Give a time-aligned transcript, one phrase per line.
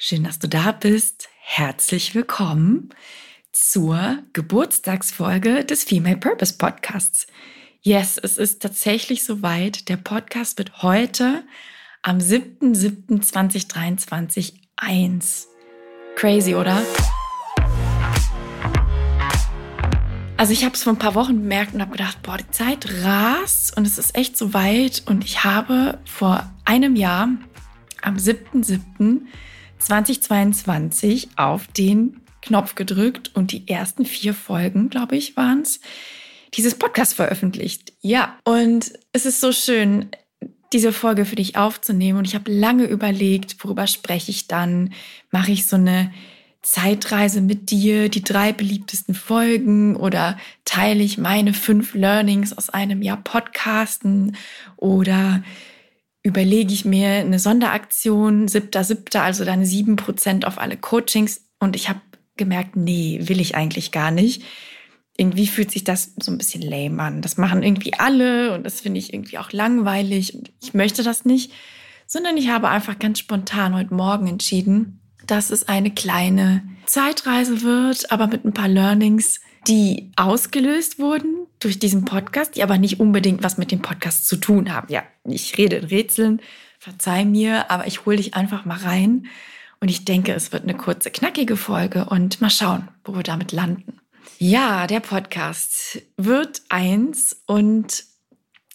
[0.00, 1.28] Schön, dass du da bist.
[1.40, 2.90] Herzlich willkommen
[3.50, 7.26] zur Geburtstagsfolge des Female Purpose Podcasts.
[7.80, 9.88] Yes, es ist tatsächlich soweit.
[9.88, 11.42] Der Podcast wird heute
[12.02, 15.48] am 7.7.2023 eins.
[16.14, 16.80] Crazy, oder?
[20.36, 22.88] Also ich habe es vor ein paar Wochen bemerkt und habe gedacht, boah, die Zeit
[23.02, 25.02] rast und es ist echt so weit.
[25.06, 27.30] Und ich habe vor einem Jahr
[28.00, 28.16] am
[29.80, 35.80] 7.7.2022 auf den Knopf gedrückt und die ersten vier Folgen, glaube ich, waren es,
[36.54, 37.92] dieses Podcast veröffentlicht.
[38.00, 40.06] Ja, und es ist so schön,
[40.72, 42.18] diese Folge für dich aufzunehmen.
[42.18, 44.92] Und ich habe lange überlegt, worüber spreche ich dann?
[45.30, 46.12] Mache ich so eine
[46.62, 53.00] Zeitreise mit dir, die drei beliebtesten Folgen oder teile ich meine fünf Learnings aus einem
[53.00, 54.36] Jahr Podcasten
[54.76, 55.42] oder
[56.28, 61.74] überlege ich mir eine Sonderaktion, siebter, siebter, also dann sieben Prozent auf alle Coachings und
[61.74, 62.02] ich habe
[62.36, 64.42] gemerkt, nee, will ich eigentlich gar nicht.
[65.16, 67.22] Irgendwie fühlt sich das so ein bisschen lame an.
[67.22, 71.24] Das machen irgendwie alle und das finde ich irgendwie auch langweilig und ich möchte das
[71.24, 71.50] nicht,
[72.06, 78.12] sondern ich habe einfach ganz spontan heute Morgen entschieden, dass es eine kleine Zeitreise wird,
[78.12, 83.42] aber mit ein paar Learnings, die ausgelöst wurden durch diesen Podcast, die aber nicht unbedingt
[83.42, 84.92] was mit dem Podcast zu tun haben.
[84.92, 86.40] Ja, ich rede in Rätseln,
[86.78, 89.26] verzeih mir, aber ich hole dich einfach mal rein
[89.80, 93.52] und ich denke, es wird eine kurze, knackige Folge und mal schauen, wo wir damit
[93.52, 94.00] landen.
[94.38, 98.04] Ja, der Podcast wird eins und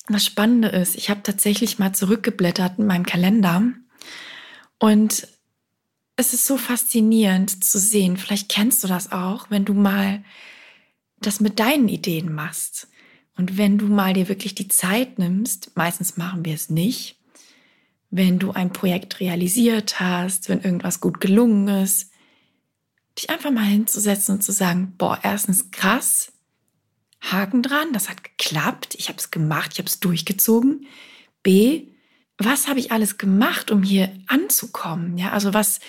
[0.07, 3.63] das Spannende ist, ich habe tatsächlich mal zurückgeblättert in meinem Kalender
[4.79, 5.27] und
[6.15, 8.17] es ist so faszinierend zu sehen.
[8.17, 10.23] Vielleicht kennst du das auch, wenn du mal
[11.25, 12.87] das mit deinen Ideen machst.
[13.35, 17.17] Und wenn du mal dir wirklich die Zeit nimmst, meistens machen wir es nicht,
[18.11, 22.11] wenn du ein Projekt realisiert hast, wenn irgendwas gut gelungen ist,
[23.17, 26.31] dich einfach mal hinzusetzen und zu sagen, boah, erstens krass,
[27.21, 30.87] Haken dran, das hat geklappt, ich habe es gemacht, ich habe es durchgezogen.
[31.41, 31.87] B,
[32.37, 35.17] was habe ich alles gemacht, um hier anzukommen?
[35.17, 35.79] Ja, also was,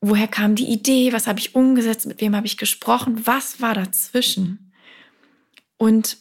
[0.00, 1.12] woher kam die Idee?
[1.12, 2.06] Was habe ich umgesetzt?
[2.06, 3.26] Mit wem habe ich gesprochen?
[3.26, 4.72] Was war dazwischen?
[5.76, 6.18] Und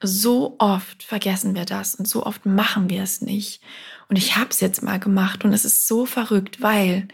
[0.00, 3.60] so oft vergessen wir das und so oft machen wir es nicht.
[4.08, 7.08] Und ich habe es jetzt mal gemacht und es ist so verrückt, weil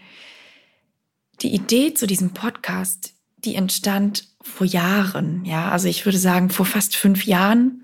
[1.41, 5.43] die Idee zu diesem Podcast, die entstand vor Jahren.
[5.45, 7.83] Ja, also ich würde sagen, vor fast fünf Jahren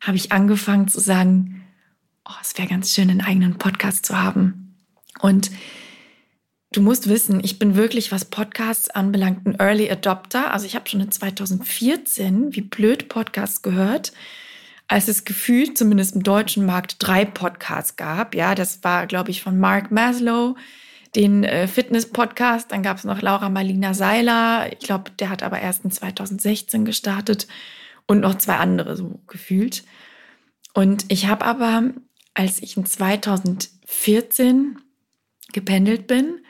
[0.00, 1.64] habe ich angefangen zu sagen,
[2.28, 4.76] oh, es wäre ganz schön, einen eigenen Podcast zu haben.
[5.20, 5.50] Und
[6.74, 10.52] du musst wissen, ich bin wirklich, was Podcasts anbelangt, ein Early Adopter.
[10.52, 14.12] Also ich habe schon in 2014, wie blöd Podcasts gehört,
[14.88, 18.34] als es gefühlt, zumindest im deutschen Markt, drei Podcasts gab.
[18.34, 20.56] Ja, das war, glaube ich, von Mark Maslow,
[21.14, 22.72] den äh, Fitness-Podcast.
[22.72, 24.72] Dann gab es noch Laura Marlina Seiler.
[24.72, 27.46] Ich glaube, der hat aber erst in 2016 gestartet.
[28.06, 29.84] Und noch zwei andere, so gefühlt.
[30.74, 31.92] Und ich habe aber
[32.34, 34.78] als ich in 2014
[35.52, 36.43] gependelt bin,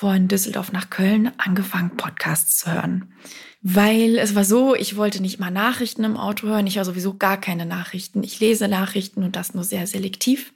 [0.00, 3.12] von Düsseldorf nach Köln, angefangen, Podcasts zu hören.
[3.60, 6.66] Weil es war so, ich wollte nicht mal Nachrichten im Auto hören.
[6.66, 8.22] Ich höre sowieso gar keine Nachrichten.
[8.22, 10.54] Ich lese Nachrichten und das nur sehr selektiv.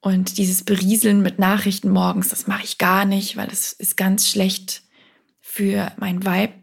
[0.00, 4.26] Und dieses Berieseln mit Nachrichten morgens, das mache ich gar nicht, weil es ist ganz
[4.26, 4.84] schlecht
[5.42, 6.54] für mein Vibe.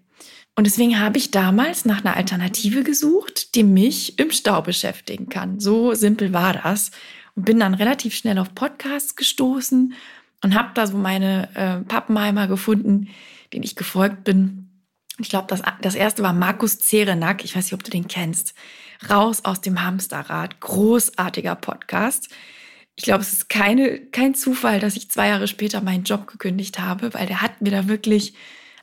[0.56, 5.60] Und deswegen habe ich damals nach einer Alternative gesucht, die mich im Stau beschäftigen kann.
[5.60, 6.90] So simpel war das.
[7.36, 9.94] Und bin dann relativ schnell auf Podcasts gestoßen
[10.44, 13.10] und habe da so meine äh, Pappenheimer gefunden,
[13.52, 14.70] denen ich gefolgt bin.
[15.18, 17.44] Ich glaube, das, das erste war Markus Zerenak.
[17.44, 18.54] Ich weiß nicht, ob du den kennst.
[19.10, 20.60] Raus aus dem Hamsterrad.
[20.60, 22.30] Großartiger Podcast.
[22.96, 26.78] Ich glaube, es ist keine, kein Zufall, dass ich zwei Jahre später meinen Job gekündigt
[26.78, 28.34] habe, weil der hat mir da wirklich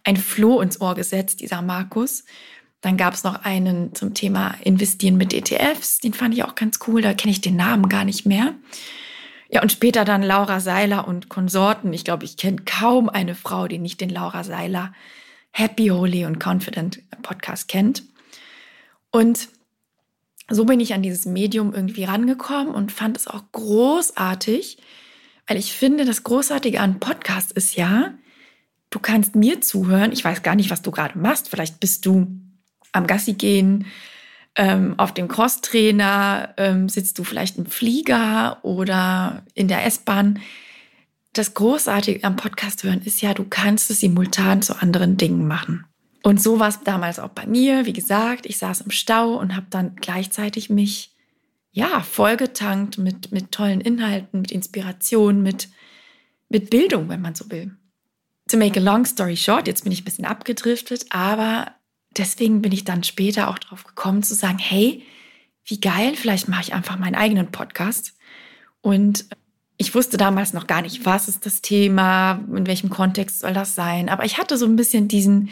[0.02, 2.24] ein Floh ins Ohr gesetzt, dieser Markus.
[2.80, 5.98] Dann gab es noch einen zum Thema Investieren mit ETFs.
[5.98, 7.02] Den fand ich auch ganz cool.
[7.02, 8.54] Da kenne ich den Namen gar nicht mehr.
[9.50, 11.92] Ja, und später dann Laura Seiler und Konsorten.
[11.92, 14.94] Ich glaube, ich kenne kaum eine Frau, die nicht den Laura Seiler
[15.50, 18.04] Happy, Holy und Confident Podcast kennt.
[19.10, 19.48] Und
[20.48, 24.78] so bin ich an dieses Medium irgendwie rangekommen und fand es auch großartig,
[25.48, 28.14] weil ich finde, das Großartige an Podcast ist ja,
[28.90, 30.12] Du kannst mir zuhören.
[30.12, 31.48] Ich weiß gar nicht, was du gerade machst.
[31.48, 32.26] Vielleicht bist du
[32.92, 33.86] am Gassi gehen,
[34.56, 40.40] ähm, auf dem Crosstrainer, ähm, sitzt du vielleicht im Flieger oder in der S-Bahn.
[41.32, 45.84] Das Großartige am Podcast hören ist ja, du kannst es simultan zu anderen Dingen machen.
[46.22, 47.86] Und so war es damals auch bei mir.
[47.86, 51.16] Wie gesagt, ich saß im Stau und habe dann gleichzeitig mich
[51.72, 55.68] ja vollgetankt mit mit tollen Inhalten, mit Inspiration, mit
[56.48, 57.70] mit Bildung, wenn man so will.
[58.48, 61.72] To make a long story short, jetzt bin ich ein bisschen abgedriftet, aber
[62.16, 65.04] deswegen bin ich dann später auch drauf gekommen zu sagen, hey,
[65.64, 68.14] wie geil, vielleicht mache ich einfach meinen eigenen Podcast.
[68.80, 69.26] Und
[69.76, 73.74] ich wusste damals noch gar nicht, was ist das Thema, in welchem Kontext soll das
[73.74, 74.08] sein.
[74.08, 75.50] Aber ich hatte so ein bisschen diesen,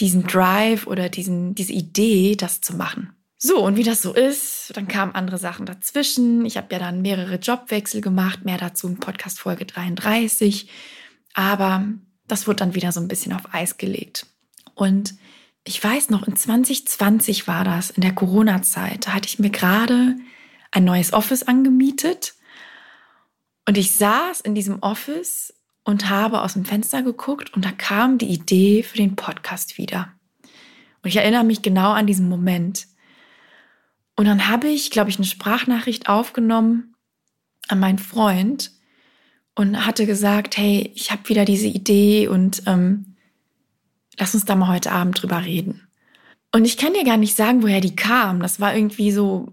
[0.00, 3.12] diesen Drive oder diesen, diese Idee, das zu machen.
[3.38, 6.44] So, und wie das so ist, dann kamen andere Sachen dazwischen.
[6.44, 10.68] Ich habe ja dann mehrere Jobwechsel gemacht, mehr dazu in Podcast Folge 33.
[11.32, 11.84] Aber
[12.28, 14.26] das wurde dann wieder so ein bisschen auf Eis gelegt.
[14.74, 15.14] Und
[15.70, 20.16] ich weiß noch, in 2020 war das, in der Corona-Zeit, da hatte ich mir gerade
[20.72, 22.34] ein neues Office angemietet.
[23.68, 28.18] Und ich saß in diesem Office und habe aus dem Fenster geguckt und da kam
[28.18, 30.12] die Idee für den Podcast wieder.
[31.02, 32.88] Und ich erinnere mich genau an diesen Moment.
[34.16, 36.96] Und dann habe ich, glaube ich, eine Sprachnachricht aufgenommen
[37.68, 38.72] an meinen Freund
[39.54, 43.09] und hatte gesagt, hey, ich habe wieder diese Idee und ähm,
[44.20, 45.88] lass uns da mal heute Abend drüber reden.
[46.52, 48.40] Und ich kann dir gar nicht sagen, woher die kam.
[48.40, 49.52] Das war irgendwie so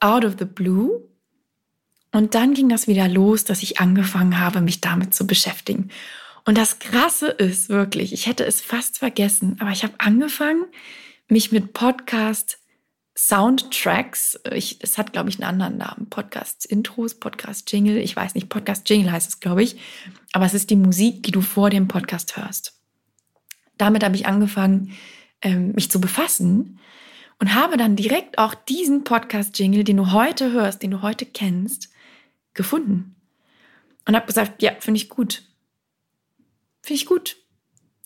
[0.00, 1.02] out of the blue.
[2.12, 5.90] Und dann ging das wieder los, dass ich angefangen habe, mich damit zu beschäftigen.
[6.44, 10.64] Und das Krasse ist wirklich, ich hätte es fast vergessen, aber ich habe angefangen,
[11.28, 12.58] mich mit Podcast
[13.16, 19.10] Soundtracks, ich, es hat, glaube ich, einen anderen Namen, Podcast-Intros, Podcast-Jingle, ich weiß nicht, Podcast-Jingle
[19.10, 19.76] heißt es, glaube ich,
[20.32, 22.74] aber es ist die Musik, die du vor dem Podcast hörst
[23.78, 24.92] damit habe ich angefangen,
[25.42, 26.78] ähm, mich zu befassen
[27.38, 31.90] und habe dann direkt auch diesen Podcast-Jingle, den du heute hörst, den du heute kennst,
[32.54, 33.16] gefunden.
[34.06, 35.42] Und habe gesagt, ja, finde ich gut.
[36.82, 37.36] Finde ich gut.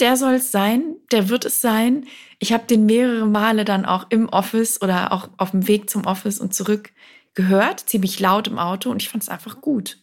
[0.01, 2.07] Der soll es sein, der wird es sein.
[2.39, 6.07] Ich habe den mehrere Male dann auch im Office oder auch auf dem Weg zum
[6.07, 6.93] Office und zurück
[7.35, 9.99] gehört, ziemlich laut im Auto und ich fand es einfach gut.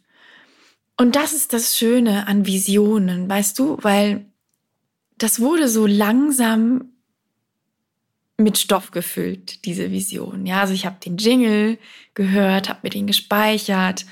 [0.98, 4.26] Und das ist das Schöne an Visionen, weißt du, weil
[5.18, 6.90] das wurde so langsam
[8.38, 10.46] mit Stoff gefüllt, diese Vision.
[10.46, 11.78] Ja, also ich habe den Jingle
[12.14, 14.06] gehört, habe mir den gespeichert.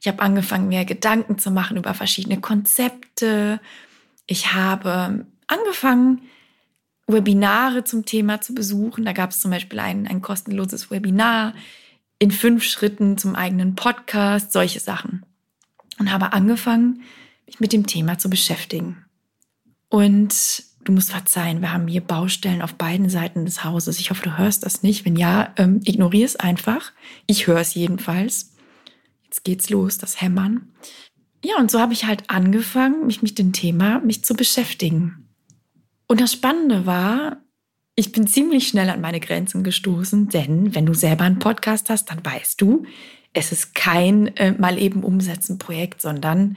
[0.00, 3.60] Ich habe angefangen, mir Gedanken zu machen über verschiedene Konzepte.
[4.26, 6.22] Ich habe angefangen,
[7.06, 9.04] Webinare zum Thema zu besuchen.
[9.04, 11.54] Da gab es zum Beispiel ein, ein kostenloses Webinar
[12.18, 15.26] in fünf Schritten zum eigenen Podcast, solche Sachen.
[15.98, 17.02] Und habe angefangen,
[17.46, 19.03] mich mit dem Thema zu beschäftigen.
[19.94, 24.00] Und du musst verzeihen, wir haben hier Baustellen auf beiden Seiten des Hauses.
[24.00, 25.04] Ich hoffe, du hörst das nicht.
[25.04, 26.90] Wenn ja, ähm, ignoriere es einfach.
[27.26, 28.56] Ich höre es jedenfalls.
[29.22, 30.72] Jetzt geht's los, das Hämmern.
[31.44, 35.28] Ja, und so habe ich halt angefangen, mich mit dem Thema mich zu beschäftigen.
[36.08, 37.36] Und das Spannende war,
[37.94, 42.10] ich bin ziemlich schnell an meine Grenzen gestoßen, denn wenn du selber einen Podcast hast,
[42.10, 42.84] dann weißt du,
[43.32, 46.56] es ist kein äh, mal eben umsetzen Projekt, sondern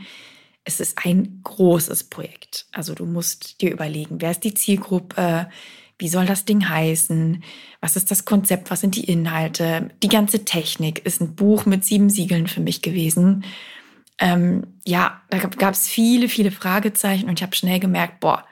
[0.68, 2.66] es ist ein großes Projekt.
[2.74, 5.50] Also du musst dir überlegen, wer ist die Zielgruppe,
[5.98, 7.42] wie soll das Ding heißen,
[7.80, 11.86] was ist das Konzept, was sind die Inhalte, die ganze Technik ist ein Buch mit
[11.86, 13.46] sieben Siegeln für mich gewesen.
[14.20, 18.44] Ähm, ja, da gab es viele, viele Fragezeichen und ich habe schnell gemerkt, boah,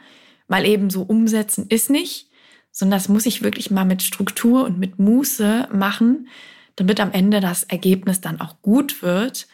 [0.47, 2.29] mal eben so umsetzen ist nicht,
[2.71, 6.29] sondern das muss ich wirklich mal mit Struktur und mit Muße machen,
[6.77, 9.47] damit am Ende das Ergebnis dann auch gut wird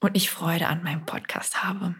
[0.00, 1.94] und ich Freude an meinem Podcast habe.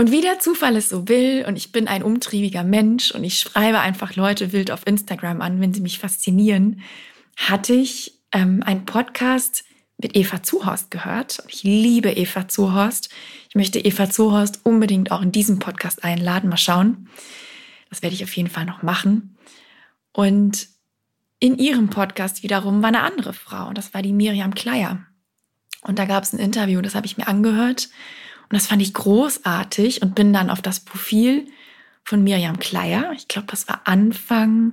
[0.00, 3.40] Und wie der Zufall es so will, und ich bin ein umtriebiger Mensch und ich
[3.40, 6.82] schreibe einfach Leute wild auf Instagram an, wenn sie mich faszinieren,
[7.36, 9.64] hatte ich ähm, einen Podcast
[10.00, 11.42] mit Eva Zuhorst gehört.
[11.48, 13.10] Ich liebe Eva Zuhorst.
[13.48, 16.48] Ich möchte Eva Zuhorst unbedingt auch in diesem Podcast einladen.
[16.48, 17.08] Mal schauen.
[17.90, 19.36] Das werde ich auf jeden Fall noch machen.
[20.12, 20.68] Und
[21.40, 23.68] in ihrem Podcast wiederum war eine andere Frau.
[23.68, 25.07] Und das war die Miriam Kleier.
[25.82, 27.88] Und da gab es ein Interview, das habe ich mir angehört.
[28.42, 31.46] Und das fand ich großartig und bin dann auf das Profil
[32.04, 33.12] von Miriam Kleier.
[33.14, 34.72] Ich glaube, das war Anfang,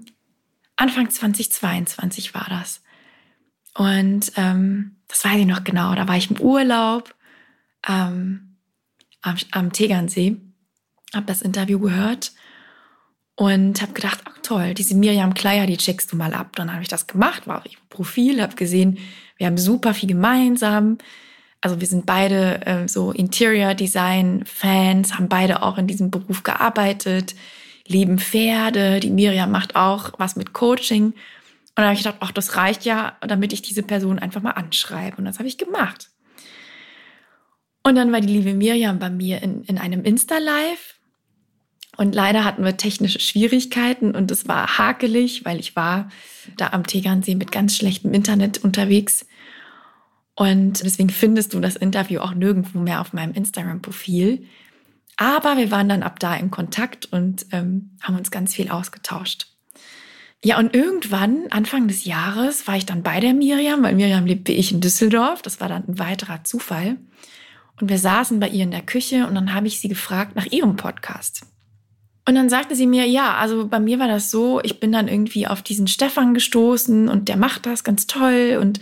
[0.77, 2.81] Anfang 2022 war das.
[3.73, 5.93] Und ähm, das weiß ich noch genau.
[5.95, 7.13] Da war ich im Urlaub
[7.87, 8.55] ähm,
[9.21, 10.37] am, am Tegernsee,
[11.13, 12.31] habe das Interview gehört
[13.35, 16.55] und habe gedacht, ach toll, diese Miriam Kleier, die checkst du mal ab.
[16.55, 18.97] Dann habe ich das gemacht, war auf ihrem Profil, habe gesehen,
[19.37, 20.97] wir haben super viel gemeinsam.
[21.61, 26.43] Also wir sind beide äh, so Interior Design Fans, haben beide auch in diesem Beruf
[26.43, 27.35] gearbeitet,
[27.87, 28.99] lieben Pferde.
[28.99, 31.05] Die Miriam macht auch was mit Coaching.
[31.05, 34.51] Und dann habe ich gedacht, ach, das reicht ja, damit ich diese Person einfach mal
[34.51, 35.17] anschreibe.
[35.17, 36.09] Und das habe ich gemacht.
[37.83, 40.94] Und dann war die liebe Miriam bei mir in, in einem Insta-Live.
[41.97, 46.09] Und leider hatten wir technische Schwierigkeiten und es war hakelig, weil ich war
[46.57, 49.25] da am Tegernsee mit ganz schlechtem Internet unterwegs.
[50.35, 54.45] Und deswegen findest du das Interview auch nirgendwo mehr auf meinem Instagram-Profil.
[55.15, 59.47] Aber wir waren dann ab da in Kontakt und ähm, haben uns ganz viel ausgetauscht.
[60.43, 64.49] Ja, und irgendwann, Anfang des Jahres, war ich dann bei der Miriam, weil Miriam lebt
[64.49, 65.41] wie ich in Düsseldorf.
[65.41, 66.97] Das war dann ein weiterer Zufall.
[67.79, 70.45] Und wir saßen bei ihr in der Küche und dann habe ich sie gefragt nach
[70.45, 71.43] ihrem Podcast.
[72.27, 75.07] Und dann sagte sie mir, ja, also bei mir war das so, ich bin dann
[75.07, 78.79] irgendwie auf diesen Stefan gestoßen und der macht das ganz toll und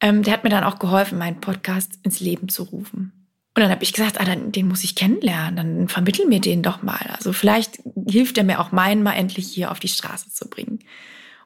[0.00, 3.12] ähm, der hat mir dann auch geholfen, meinen Podcast ins Leben zu rufen.
[3.54, 6.62] Und dann habe ich gesagt, ah, dann, den muss ich kennenlernen, dann vermittel mir den
[6.62, 7.10] doch mal.
[7.16, 10.78] Also vielleicht hilft er mir auch meinen mal endlich hier auf die Straße zu bringen.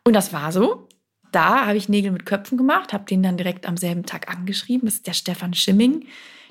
[0.04, 0.88] Und das war so.
[1.30, 4.84] Da habe ich Nägel mit Köpfen gemacht, habe den dann direkt am selben Tag angeschrieben.
[4.84, 6.06] Das ist der Stefan Schimming,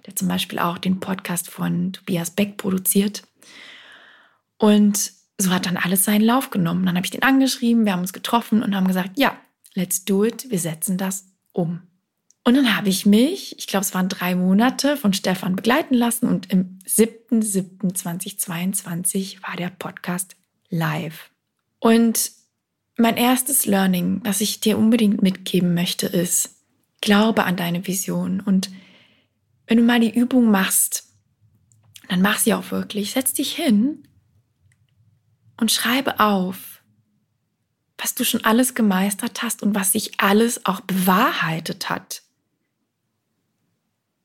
[0.07, 3.21] der zum Beispiel auch den Podcast von Tobias Beck produziert.
[4.61, 6.85] Und so hat dann alles seinen Lauf genommen.
[6.85, 9.35] Dann habe ich den angeschrieben, wir haben uns getroffen und haben gesagt, ja,
[9.73, 11.81] let's do it, wir setzen das um.
[12.43, 16.27] Und dann habe ich mich, ich glaube, es waren drei Monate, von Stefan begleiten lassen
[16.27, 20.35] und im 7.7.2022 war der Podcast
[20.69, 21.31] live.
[21.79, 22.29] Und
[22.97, 26.51] mein erstes Learning, das ich dir unbedingt mitgeben möchte, ist,
[27.01, 28.41] glaube an deine Vision.
[28.41, 28.69] Und
[29.65, 31.05] wenn du mal die Übung machst,
[32.09, 33.13] dann mach sie auch wirklich.
[33.13, 34.03] Setz dich hin
[35.61, 36.81] und schreibe auf,
[37.97, 42.23] was du schon alles gemeistert hast und was sich alles auch bewahrheitet hat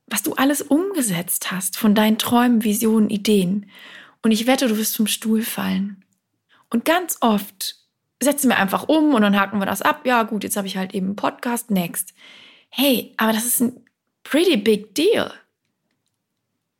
[0.07, 3.69] was du alles umgesetzt hast von deinen Träumen, Visionen, Ideen.
[4.23, 6.03] Und ich wette, du wirst vom Stuhl fallen.
[6.69, 7.75] Und ganz oft
[8.21, 10.05] setzen wir einfach um und dann haken wir das ab.
[10.05, 12.13] Ja, gut, jetzt habe ich halt eben einen Podcast, next.
[12.69, 13.85] Hey, aber das ist ein
[14.23, 15.31] pretty big deal.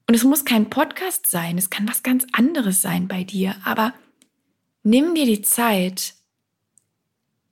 [0.07, 3.55] Und es muss kein Podcast sein, es kann was ganz anderes sein bei dir.
[3.65, 3.93] Aber
[4.87, 6.15] nimm dir die Zeit,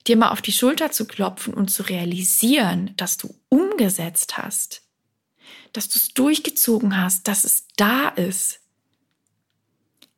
[0.07, 4.85] dir mal auf die Schulter zu klopfen und zu realisieren, dass du umgesetzt hast
[5.75, 8.61] dass du es durchgezogen hast, dass es da ist.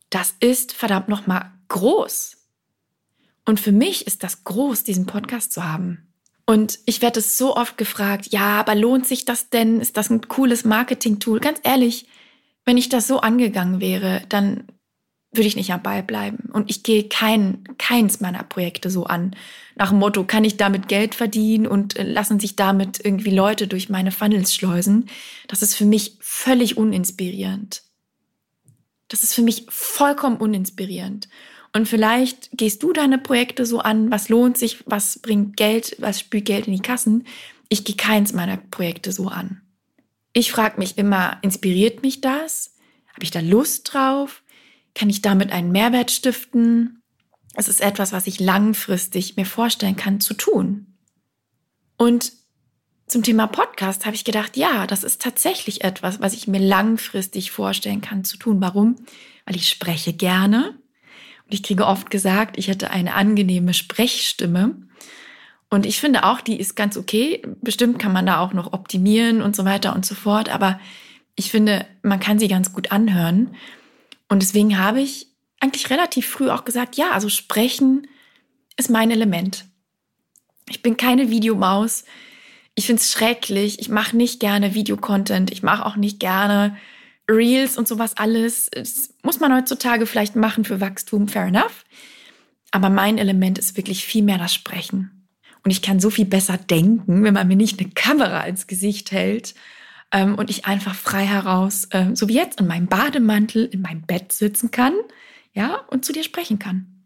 [0.10, 2.38] Das ist verdammt nochmal groß.
[3.46, 6.14] Und für mich ist das groß, diesen Podcast zu haben.
[6.46, 9.82] Und ich werde es so oft gefragt, ja, aber lohnt sich das denn?
[9.82, 11.40] Ist das ein cooles Marketing-Tool?
[11.40, 12.08] Ganz ehrlich,
[12.64, 14.68] wenn ich das so angegangen wäre, dann
[15.38, 16.50] würde ich nicht am Ball bleiben.
[16.52, 19.36] Und ich gehe kein, keins meiner Projekte so an.
[19.76, 23.68] Nach dem Motto, kann ich damit Geld verdienen und äh, lassen sich damit irgendwie Leute
[23.68, 25.10] durch meine Funnels schleusen.
[25.48, 27.84] Das ist für mich völlig uninspirierend.
[29.08, 31.30] Das ist für mich vollkommen uninspirierend.
[31.74, 36.20] Und vielleicht gehst du deine Projekte so an, was lohnt sich, was bringt Geld, was
[36.20, 37.26] spült Geld in die Kassen.
[37.70, 39.62] Ich gehe keins meiner Projekte so an.
[40.34, 42.76] Ich frage mich immer, inspiriert mich das?
[43.14, 44.44] Habe ich da Lust drauf?
[44.98, 47.04] Kann ich damit einen Mehrwert stiften?
[47.54, 50.98] Es ist etwas, was ich langfristig mir vorstellen kann zu tun.
[51.98, 52.32] Und
[53.06, 57.52] zum Thema Podcast habe ich gedacht, ja, das ist tatsächlich etwas, was ich mir langfristig
[57.52, 58.60] vorstellen kann zu tun.
[58.60, 58.96] Warum?
[59.46, 60.70] Weil ich spreche gerne
[61.46, 64.82] und ich kriege oft gesagt, ich hätte eine angenehme Sprechstimme.
[65.70, 67.44] Und ich finde auch, die ist ganz okay.
[67.62, 70.50] Bestimmt kann man da auch noch optimieren und so weiter und so fort.
[70.50, 70.80] Aber
[71.36, 73.56] ich finde, man kann sie ganz gut anhören.
[74.30, 75.28] Und deswegen habe ich
[75.60, 78.08] eigentlich relativ früh auch gesagt, ja, also sprechen
[78.78, 79.66] ist mein Element.
[80.70, 82.04] Ich bin keine Videomaus.
[82.76, 83.80] Ich finde es schrecklich.
[83.80, 85.52] Ich mache nicht gerne Videocontent.
[85.52, 86.78] Ich mache auch nicht gerne
[87.30, 88.70] Reels und sowas alles.
[88.72, 91.86] Das muss man heutzutage vielleicht machen für Wachstum, fair enough.
[92.72, 95.28] Aber mein Element ist wirklich viel mehr das Sprechen.
[95.64, 99.12] Und ich kann so viel besser denken, wenn man mir nicht eine Kamera ins Gesicht
[99.12, 99.56] hält
[100.12, 104.02] ähm, und ich einfach frei heraus, ähm, so wie jetzt, in meinem Bademantel in meinem
[104.02, 104.94] Bett sitzen kann,
[105.54, 107.04] ja, und zu dir sprechen kann.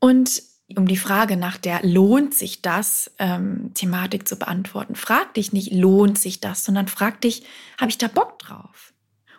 [0.00, 0.42] Und
[0.76, 5.72] um die Frage nach der lohnt sich das ähm, Thematik zu beantworten, frag dich nicht,
[5.72, 7.44] lohnt sich das, sondern frag dich,
[7.80, 8.92] habe ich da Bock drauf?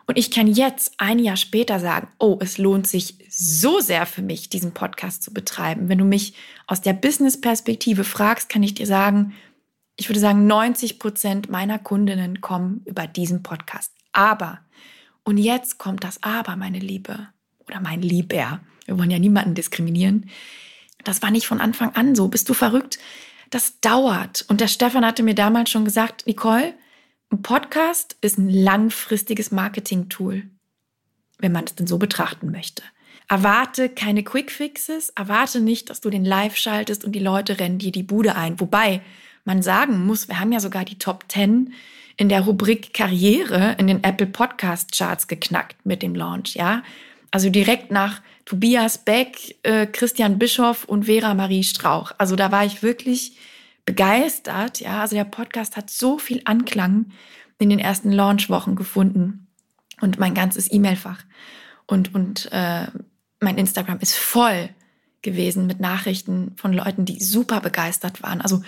[0.08, 4.24] Und ich kann jetzt, ein Jahr später sagen, oh, es lohnt sich so sehr für
[4.24, 5.88] mich, diesen Podcast zu betreiben.
[5.88, 6.34] Wenn du mich
[6.66, 9.36] aus der Business-Perspektive fragst, kann ich dir sagen,
[10.00, 13.92] ich würde sagen, 90 Prozent meiner Kundinnen kommen über diesen Podcast.
[14.14, 14.62] Aber,
[15.24, 17.28] und jetzt kommt das Aber, meine Liebe,
[17.68, 18.62] oder mein Lieber.
[18.86, 20.30] Wir wollen ja niemanden diskriminieren.
[21.04, 22.30] Das war nicht von Anfang an so.
[22.30, 22.98] Bist du verrückt?
[23.50, 24.46] Das dauert.
[24.48, 26.74] Und der Stefan hatte mir damals schon gesagt, Nicole,
[27.30, 30.44] ein Podcast ist ein langfristiges Marketing-Tool,
[31.40, 32.84] wenn man es denn so betrachten möchte.
[33.28, 37.92] Erwarte keine Quick-Fixes, erwarte nicht, dass du den live schaltest und die Leute rennen dir
[37.92, 38.62] die Bude ein.
[38.62, 39.02] Wobei,
[39.46, 41.74] man sagen muss, wir haben ja sogar die Top 10
[42.18, 46.84] in der Rubrik Karriere in den Apple Podcast Charts geknackt mit dem Launch, ja.
[47.32, 52.12] Also direkt nach Tobias Beck, äh, Christian Bischoff und Vera Marie Strauch.
[52.18, 53.38] Also da war ich wirklich
[53.86, 55.02] begeistert, ja.
[55.02, 57.06] Also der Podcast hat so viel Anklang
[57.60, 59.48] in den ersten Launchwochen gefunden
[60.02, 61.24] und mein ganzes E-Mail-Fach.
[61.86, 62.88] Und, und äh,
[63.40, 64.70] mein Instagram ist voll
[65.22, 68.42] gewesen mit Nachrichten von Leuten, die super begeistert waren.
[68.42, 68.62] Also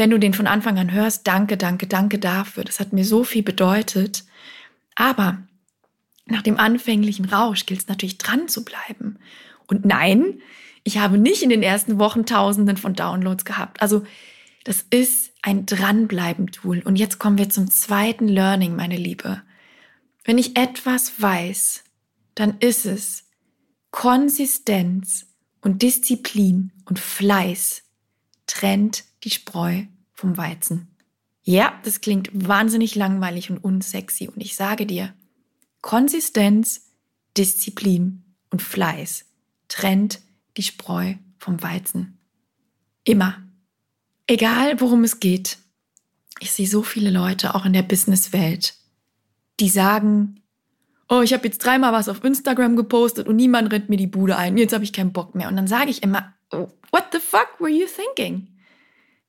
[0.00, 2.64] wenn du den von Anfang an hörst, danke, danke, danke dafür.
[2.64, 4.24] Das hat mir so viel bedeutet.
[4.94, 5.42] Aber
[6.24, 9.18] nach dem anfänglichen Rausch gilt es natürlich dran zu bleiben.
[9.66, 10.40] Und nein,
[10.84, 13.82] ich habe nicht in den ersten Wochen Tausenden von Downloads gehabt.
[13.82, 14.06] Also
[14.64, 16.80] das ist ein Dranbleiben-Tool.
[16.80, 19.42] Und jetzt kommen wir zum zweiten Learning, meine Liebe.
[20.24, 21.84] Wenn ich etwas weiß,
[22.34, 23.24] dann ist es
[23.90, 25.26] Konsistenz
[25.60, 27.82] und Disziplin und Fleiß
[28.46, 30.88] trennt die Spreu vom Weizen.
[31.42, 34.28] Ja, das klingt wahnsinnig langweilig und unsexy.
[34.28, 35.14] Und ich sage dir,
[35.80, 36.90] Konsistenz,
[37.36, 39.24] Disziplin und Fleiß
[39.68, 40.20] trennt
[40.56, 42.18] die Spreu vom Weizen.
[43.04, 43.42] Immer.
[44.26, 45.58] Egal, worum es geht.
[46.38, 48.74] Ich sehe so viele Leute, auch in der Businesswelt,
[49.58, 50.42] die sagen,
[51.08, 54.36] oh, ich habe jetzt dreimal was auf Instagram gepostet und niemand rennt mir die Bude
[54.36, 54.56] ein.
[54.56, 55.48] Jetzt habe ich keinen Bock mehr.
[55.48, 58.48] Und dann sage ich immer, oh, what the fuck were you thinking?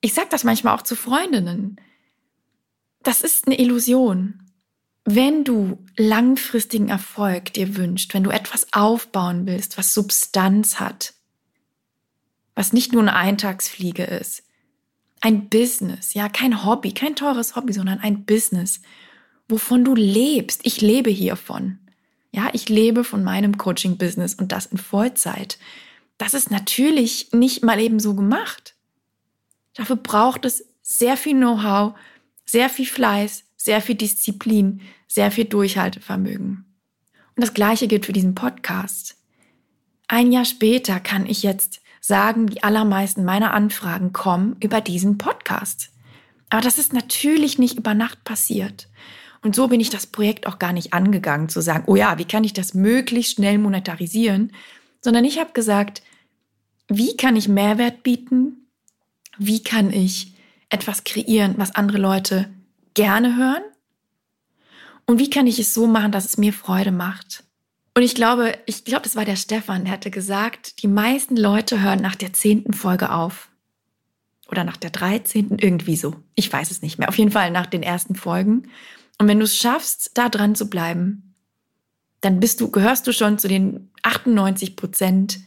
[0.01, 1.79] Ich sage das manchmal auch zu Freundinnen.
[3.03, 4.51] Das ist eine Illusion.
[5.05, 11.13] Wenn du langfristigen Erfolg dir wünschst, wenn du etwas aufbauen willst, was Substanz hat,
[12.53, 14.43] was nicht nur eine Eintagsfliege ist,
[15.22, 18.81] ein Business, ja, kein Hobby, kein teures Hobby, sondern ein Business,
[19.48, 20.62] wovon du lebst.
[20.63, 21.79] Ich lebe hiervon.
[22.31, 25.60] Ja, ich lebe von meinem Coaching-Business und das in Vollzeit.
[26.17, 28.75] Das ist natürlich nicht mal eben so gemacht.
[29.74, 31.94] Dafür braucht es sehr viel Know-how,
[32.46, 36.66] sehr viel Fleiß, sehr viel Disziplin, sehr viel Durchhaltevermögen.
[37.36, 39.18] Und das Gleiche gilt für diesen Podcast.
[40.08, 45.92] Ein Jahr später kann ich jetzt sagen, die allermeisten meiner Anfragen kommen über diesen Podcast.
[46.50, 48.90] Aber das ist natürlich nicht über Nacht passiert.
[49.42, 52.25] Und so bin ich das Projekt auch gar nicht angegangen, zu sagen, oh ja, wie
[52.25, 54.51] kann ich das möglichst schnell monetarisieren,
[55.00, 56.04] sondern ich habe gesagt,
[56.88, 58.61] wie kann ich Mehrwert bieten?
[59.38, 60.34] Wie kann ich
[60.70, 62.50] etwas kreieren, was andere Leute
[62.94, 63.63] gerne hören?
[65.06, 67.44] Und wie kann ich es so machen, dass es mir Freude macht?
[67.94, 71.82] Und ich glaube, ich glaube, das war der Stefan, der hatte gesagt, die meisten Leute
[71.82, 73.50] hören nach der zehnten Folge auf.
[74.50, 76.15] Oder nach der dreizehnten, irgendwie so.
[76.36, 77.10] Ich weiß es nicht mehr.
[77.10, 78.70] Auf jeden Fall nach den ersten Folgen.
[79.17, 81.36] Und wenn du es schaffst, da dran zu bleiben,
[82.22, 85.39] dann bist du, gehörst du schon zu den 98 Prozent,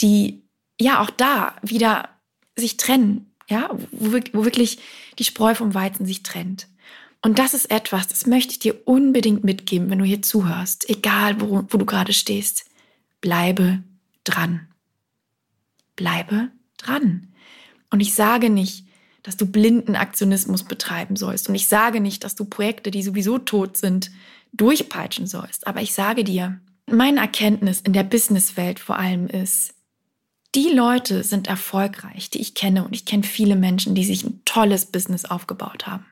[0.00, 0.42] die
[0.80, 2.08] ja auch da wieder
[2.56, 4.78] sich trennen, ja, wo, wo wirklich
[5.18, 6.68] die Spreu vom Weizen sich trennt.
[7.22, 11.40] Und das ist etwas, das möchte ich dir unbedingt mitgeben, wenn du hier zuhörst, egal
[11.40, 12.64] wo, wo du gerade stehst.
[13.20, 13.82] Bleibe
[14.24, 14.66] dran.
[15.94, 17.28] Bleibe dran.
[17.90, 18.86] Und ich sage nicht,
[19.22, 21.48] dass du blinden Aktionismus betreiben sollst.
[21.48, 24.10] Und ich sage nicht, dass du Projekte, die sowieso tot sind,
[24.52, 25.68] durchpeitschen sollst.
[25.68, 29.74] Aber ich sage dir, meine Erkenntnis in der Businesswelt vor allem ist,
[30.54, 32.84] die Leute sind erfolgreich, die ich kenne.
[32.84, 36.06] Und ich kenne viele Menschen, die sich ein tolles Business aufgebaut haben.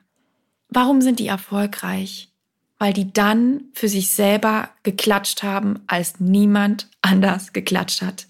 [0.68, 2.32] Warum sind die erfolgreich?
[2.78, 8.26] Weil die dann für sich selber geklatscht haben, als niemand anders geklatscht hat.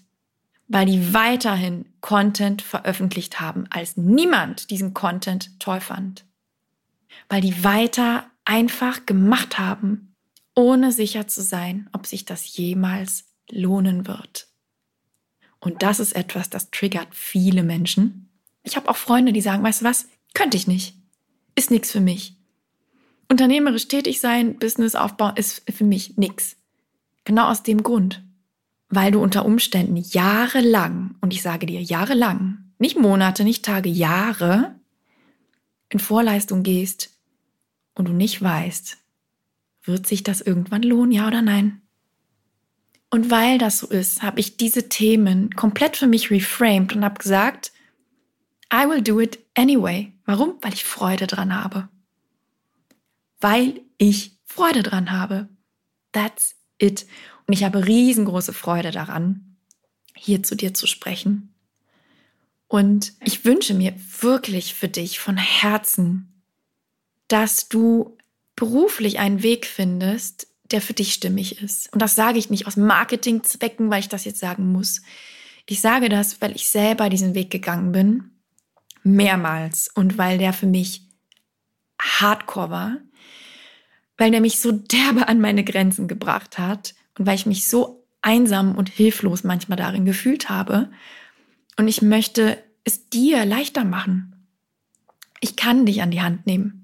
[0.67, 6.25] Weil die weiterhin Content veröffentlicht haben, als niemand diesen Content toll fand.
[7.29, 10.15] Weil die weiter einfach gemacht haben,
[10.55, 14.50] ohne sicher zu sein, ob sich das jemals lohnen wird.
[15.61, 18.29] Und das ist etwas, das triggert viele Menschen.
[18.63, 20.95] Ich habe auch Freunde, die sagen, weißt du was, könnte ich nicht
[21.55, 22.35] ist nichts für mich.
[23.29, 26.57] Unternehmerisch tätig sein, Business aufbauen ist für mich nichts.
[27.23, 28.23] Genau aus dem Grund.
[28.89, 34.75] Weil du unter Umständen jahrelang, und ich sage dir jahrelang, nicht Monate, nicht Tage, Jahre
[35.89, 37.11] in Vorleistung gehst
[37.95, 38.97] und du nicht weißt,
[39.83, 41.81] wird sich das irgendwann lohnen, ja oder nein?
[43.11, 47.19] Und weil das so ist, habe ich diese Themen komplett für mich reframed und habe
[47.19, 47.73] gesagt,
[48.73, 50.13] I will do it anyway.
[50.25, 50.55] Warum?
[50.61, 51.89] Weil ich Freude dran habe.
[53.41, 55.49] Weil ich Freude dran habe.
[56.13, 57.05] That's it.
[57.47, 59.57] Und ich habe riesengroße Freude daran,
[60.15, 61.53] hier zu dir zu sprechen.
[62.69, 66.41] Und ich wünsche mir wirklich für dich von Herzen,
[67.27, 68.17] dass du
[68.55, 71.91] beruflich einen Weg findest, der für dich stimmig ist.
[71.93, 75.01] Und das sage ich nicht aus Marketingzwecken, weil ich das jetzt sagen muss.
[75.65, 78.31] Ich sage das, weil ich selber diesen Weg gegangen bin
[79.03, 81.07] mehrmals und weil der für mich
[81.99, 82.97] hardcore war,
[84.17, 88.05] weil der mich so derbe an meine Grenzen gebracht hat und weil ich mich so
[88.21, 90.91] einsam und hilflos manchmal darin gefühlt habe.
[91.77, 94.47] Und ich möchte es dir leichter machen.
[95.39, 96.80] Ich kann dich an die Hand nehmen.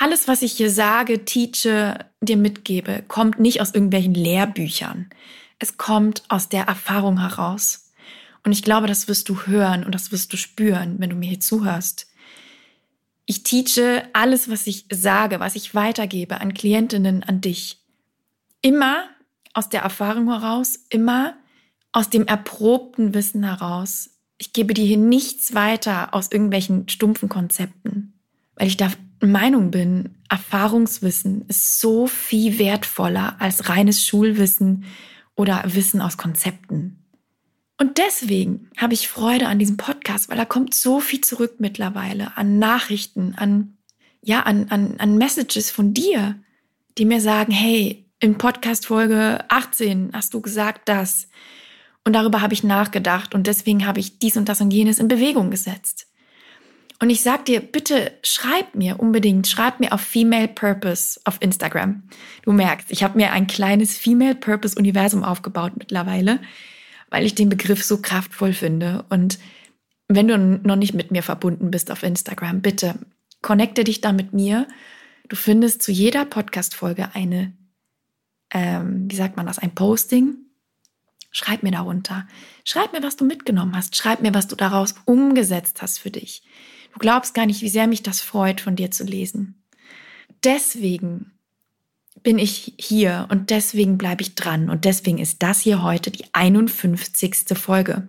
[0.00, 5.10] Alles, was ich hier sage, teache, dir mitgebe, kommt nicht aus irgendwelchen Lehrbüchern.
[5.58, 7.92] Es kommt aus der Erfahrung heraus.
[8.42, 11.28] Und ich glaube, das wirst du hören und das wirst du spüren, wenn du mir
[11.28, 12.06] hier zuhörst.
[13.26, 17.84] Ich teache alles, was ich sage, was ich weitergebe an Klientinnen, an dich.
[18.62, 19.04] Immer
[19.52, 21.36] aus der Erfahrung heraus, immer
[21.92, 24.08] aus dem erprobten Wissen heraus.
[24.38, 28.14] Ich gebe dir hier nichts weiter aus irgendwelchen stumpfen Konzepten,
[28.54, 28.92] weil ich der
[29.26, 34.84] Meinung bin, Erfahrungswissen ist so viel wertvoller als reines Schulwissen
[35.36, 37.00] oder Wissen aus Konzepten.
[37.78, 42.36] Und deswegen habe ich Freude an diesem Podcast, weil da kommt so viel zurück mittlerweile
[42.36, 43.78] an Nachrichten, an,
[44.22, 46.36] ja, an, an, an Messages von dir,
[46.98, 51.28] die mir sagen, hey, in Podcast Folge 18 hast du gesagt das.
[52.04, 55.08] Und darüber habe ich nachgedacht und deswegen habe ich dies und das und jenes in
[55.08, 56.06] Bewegung gesetzt.
[57.02, 62.02] Und ich sag dir, bitte schreib mir unbedingt, schreib mir auf Female Purpose auf Instagram.
[62.42, 66.40] Du merkst, ich habe mir ein kleines Female Purpose Universum aufgebaut mittlerweile,
[67.08, 69.06] weil ich den Begriff so kraftvoll finde.
[69.08, 69.38] Und
[70.08, 72.96] wenn du noch nicht mit mir verbunden bist auf Instagram, bitte
[73.40, 74.68] connecte dich da mit mir.
[75.30, 77.54] Du findest zu jeder Podcast-Folge eine,
[78.50, 80.36] ähm, wie sagt man das, ein Posting.
[81.30, 82.28] Schreib mir darunter.
[82.64, 83.96] Schreib mir, was du mitgenommen hast.
[83.96, 86.42] Schreib mir, was du daraus umgesetzt hast für dich.
[86.92, 89.62] Du glaubst gar nicht, wie sehr mich das freut, von dir zu lesen.
[90.44, 91.32] Deswegen
[92.22, 96.24] bin ich hier und deswegen bleibe ich dran und deswegen ist das hier heute die
[96.32, 97.56] 51.
[97.58, 98.08] Folge.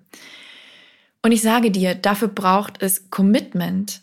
[1.21, 4.01] Und ich sage dir, dafür braucht es Commitment,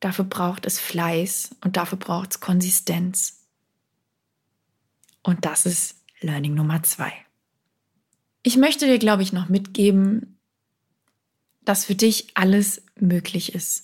[0.00, 3.40] dafür braucht es Fleiß und dafür braucht es Konsistenz.
[5.22, 7.12] Und das ist Learning Nummer zwei.
[8.42, 10.38] Ich möchte dir, glaube ich, noch mitgeben,
[11.64, 13.83] dass für dich alles möglich ist.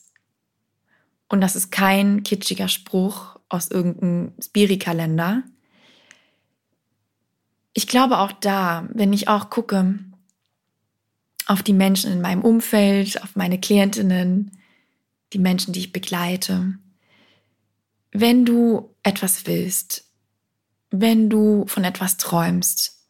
[1.31, 5.45] Und das ist kein kitschiger Spruch aus irgendeinem Spiri-Kalender.
[7.73, 10.01] Ich glaube auch da, wenn ich auch gucke
[11.47, 14.59] auf die Menschen in meinem Umfeld, auf meine Klientinnen,
[15.33, 16.75] die Menschen, die ich begleite,
[18.11, 20.11] wenn du etwas willst,
[20.91, 23.07] wenn du von etwas träumst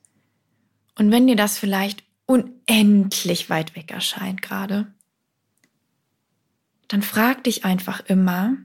[0.98, 4.92] und wenn dir das vielleicht unendlich weit weg erscheint gerade,
[6.90, 8.56] dann frag dich einfach immer,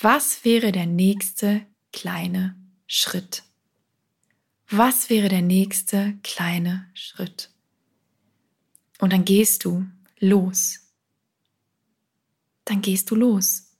[0.00, 2.54] was wäre der nächste kleine
[2.86, 3.42] Schritt?
[4.68, 7.50] Was wäre der nächste kleine Schritt?
[9.00, 9.84] Und dann gehst du
[10.20, 10.88] los.
[12.64, 13.72] Dann gehst du los.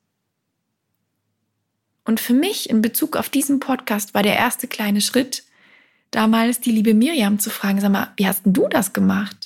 [2.04, 5.44] Und für mich in Bezug auf diesen Podcast war der erste kleine Schritt,
[6.10, 9.43] damals die liebe Miriam zu fragen, sag mal, wie hast denn du das gemacht?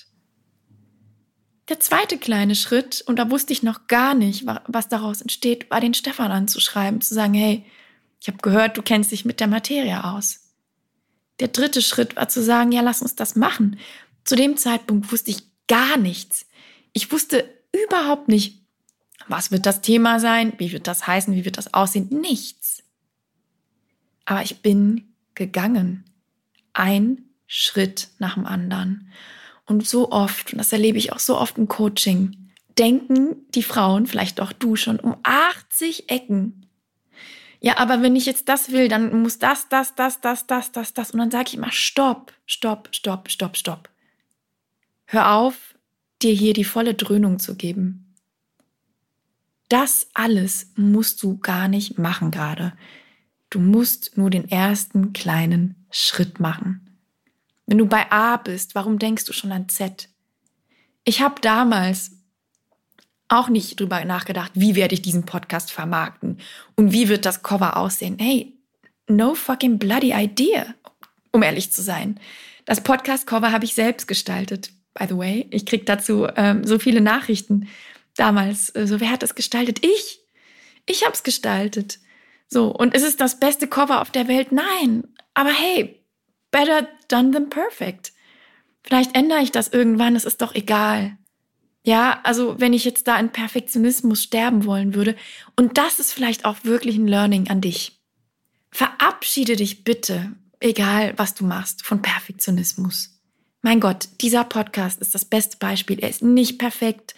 [1.68, 5.80] Der zweite kleine Schritt, und da wusste ich noch gar nicht, was daraus entsteht, war
[5.80, 7.64] den Stefan anzuschreiben, zu sagen, hey,
[8.20, 10.40] ich habe gehört, du kennst dich mit der Materie aus.
[11.40, 13.78] Der dritte Schritt war zu sagen, ja, lass uns das machen.
[14.24, 16.46] Zu dem Zeitpunkt wusste ich gar nichts.
[16.92, 18.62] Ich wusste überhaupt nicht,
[19.28, 22.82] was wird das Thema sein, wie wird das heißen, wie wird das aussehen, nichts.
[24.24, 26.04] Aber ich bin gegangen.
[26.72, 29.12] Ein Schritt nach dem anderen.
[29.68, 34.06] Und so oft, und das erlebe ich auch so oft im Coaching, denken die Frauen,
[34.06, 36.66] vielleicht auch du schon, um 80 Ecken.
[37.60, 40.94] Ja, aber wenn ich jetzt das will, dann muss das, das, das, das, das, das,
[40.94, 41.10] das.
[41.10, 43.90] Und dann sage ich immer, stopp, stopp, stopp, stopp, stopp.
[45.04, 45.74] Hör auf,
[46.22, 48.14] dir hier die volle Dröhnung zu geben.
[49.68, 52.72] Das alles musst du gar nicht machen gerade.
[53.50, 56.87] Du musst nur den ersten kleinen Schritt machen.
[57.68, 60.08] Wenn du bei A bist, warum denkst du schon an Z?
[61.04, 62.12] Ich habe damals
[63.28, 66.38] auch nicht drüber nachgedacht, wie werde ich diesen Podcast vermarkten
[66.76, 68.16] und wie wird das Cover aussehen.
[68.18, 68.54] Hey,
[69.06, 70.74] no fucking bloody idea,
[71.30, 72.18] um ehrlich zu sein.
[72.64, 75.46] Das Podcast-Cover habe ich selbst gestaltet, by the way.
[75.50, 77.68] Ich krieg dazu ähm, so viele Nachrichten
[78.16, 78.68] damals.
[78.68, 79.84] So, also, wer hat das gestaltet?
[79.84, 80.20] Ich.
[80.86, 81.98] Ich habe es gestaltet.
[82.46, 84.52] So, und ist es das beste Cover auf der Welt?
[84.52, 85.04] Nein.
[85.34, 85.97] Aber hey,
[86.50, 88.12] better done than perfect.
[88.82, 91.18] Vielleicht ändere ich das irgendwann, es ist doch egal.
[91.84, 95.16] Ja, also wenn ich jetzt da in Perfektionismus sterben wollen würde,
[95.56, 98.00] und das ist vielleicht auch wirklich ein Learning an dich.
[98.70, 103.18] Verabschiede dich bitte, egal was du machst, von Perfektionismus.
[103.62, 105.98] Mein Gott, dieser Podcast ist das beste Beispiel.
[105.98, 107.14] Er ist nicht perfekt.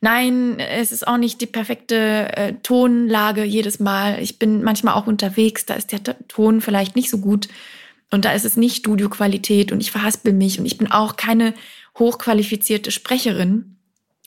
[0.00, 4.20] Nein, es ist auch nicht die perfekte äh, Tonlage jedes Mal.
[4.22, 7.48] Ich bin manchmal auch unterwegs, da ist der Ton vielleicht nicht so gut.
[8.10, 11.54] Und da ist es nicht Studioqualität und ich verhaspel mich und ich bin auch keine
[11.98, 13.76] hochqualifizierte Sprecherin.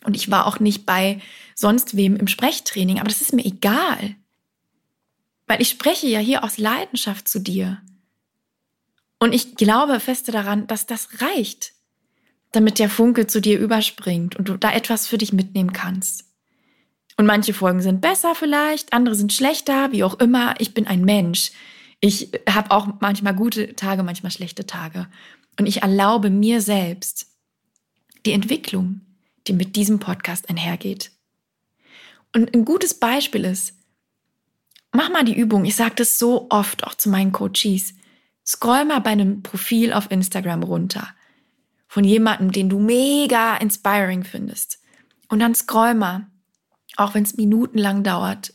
[0.03, 1.19] Und ich war auch nicht bei
[1.55, 4.15] sonst wem im Sprechtraining, aber das ist mir egal.
[5.47, 7.81] Weil ich spreche ja hier aus Leidenschaft zu dir.
[9.19, 11.73] Und ich glaube feste daran, dass das reicht,
[12.51, 16.25] damit der Funke zu dir überspringt und du da etwas für dich mitnehmen kannst.
[17.17, 20.53] Und manche Folgen sind besser vielleicht, andere sind schlechter, wie auch immer.
[20.59, 21.51] Ich bin ein Mensch.
[21.99, 25.07] Ich habe auch manchmal gute Tage, manchmal schlechte Tage.
[25.59, 27.27] Und ich erlaube mir selbst
[28.25, 29.01] die Entwicklung,
[29.47, 31.11] die mit diesem Podcast einhergeht.
[32.35, 33.73] Und ein gutes Beispiel ist,
[34.91, 35.65] mach mal die Übung.
[35.65, 37.93] Ich sage das so oft auch zu meinen Coaches.
[38.45, 41.07] Scroll mal bei einem Profil auf Instagram runter
[41.87, 44.79] von jemandem, den du mega inspiring findest.
[45.29, 46.27] Und dann scroll mal
[46.97, 48.53] auch wenn es minutenlang dauert,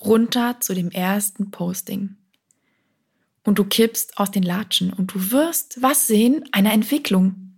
[0.00, 2.16] runter zu dem ersten Posting.
[3.44, 6.44] Und du kippst aus den Latschen und du wirst was sehen?
[6.52, 7.50] Eine Entwicklung.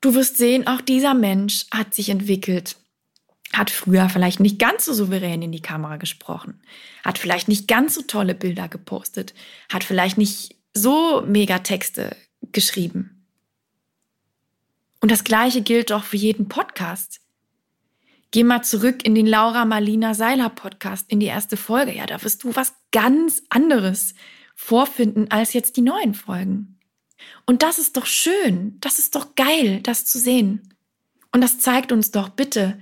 [0.00, 2.76] Du wirst sehen, auch dieser Mensch hat sich entwickelt,
[3.52, 6.60] hat früher vielleicht nicht ganz so souverän in die Kamera gesprochen,
[7.04, 9.34] hat vielleicht nicht ganz so tolle Bilder gepostet,
[9.72, 12.16] hat vielleicht nicht so mega Texte
[12.52, 13.26] geschrieben.
[15.00, 17.20] Und das Gleiche gilt auch für jeden Podcast.
[18.30, 21.94] Geh mal zurück in den Laura Marlina Seiler Podcast, in die erste Folge.
[21.94, 24.14] Ja, da wirst du was ganz anderes
[24.54, 26.78] vorfinden als jetzt die neuen Folgen.
[27.46, 28.76] Und das ist doch schön.
[28.80, 30.74] Das ist doch geil, das zu sehen.
[31.32, 32.78] Und das zeigt uns doch bitte.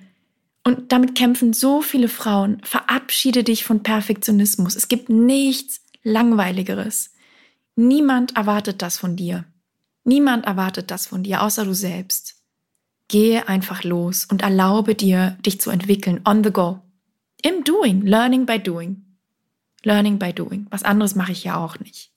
[0.65, 2.61] Und damit kämpfen so viele Frauen.
[2.65, 4.77] Verabschiede dich von Perfektionismus.
[4.77, 7.13] Es gibt nichts Langweiligeres.
[7.77, 9.45] Niemand erwartet das von dir.
[10.05, 12.37] Niemand erwartet das von dir, außer du selbst.
[13.09, 16.81] Gehe einfach los und erlaube dir, dich zu entwickeln on the go.
[17.43, 19.10] Im Doing, learning by doing.
[19.83, 20.67] Learning by doing.
[20.71, 22.11] Was anderes mache ich ja auch nicht.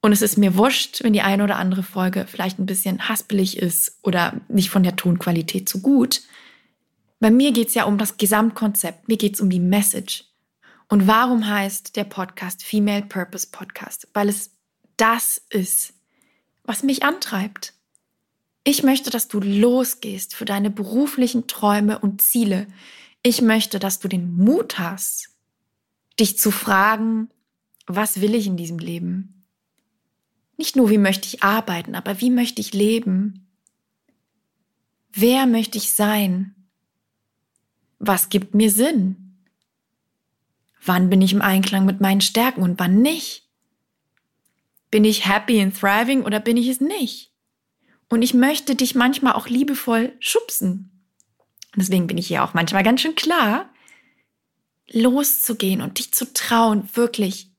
[0.00, 3.58] Und es ist mir wurscht, wenn die eine oder andere Folge vielleicht ein bisschen haspelig
[3.58, 6.22] ist oder nicht von der Tonqualität so gut.
[7.18, 9.08] Bei mir geht's ja um das Gesamtkonzept.
[9.08, 10.24] Mir geht's um die Message.
[10.88, 14.08] Und warum heißt der Podcast Female Purpose Podcast?
[14.14, 14.52] Weil es
[14.96, 15.94] das ist,
[16.62, 17.74] was mich antreibt.
[18.64, 22.66] Ich möchte, dass du losgehst für deine beruflichen Träume und Ziele.
[23.22, 25.30] Ich möchte, dass du den Mut hast,
[26.20, 27.30] dich zu fragen,
[27.86, 29.46] was will ich in diesem Leben?
[30.56, 33.48] Nicht nur, wie möchte ich arbeiten, aber wie möchte ich leben?
[35.12, 36.54] Wer möchte ich sein?
[37.98, 39.38] Was gibt mir Sinn?
[40.84, 43.48] Wann bin ich im Einklang mit meinen Stärken und wann nicht?
[44.90, 47.32] Bin ich happy and thriving oder bin ich es nicht?
[48.08, 51.04] Und ich möchte dich manchmal auch liebevoll schubsen.
[51.76, 53.70] Deswegen bin ich hier auch manchmal ganz schön klar,
[54.90, 57.50] loszugehen und dich zu trauen, wirklich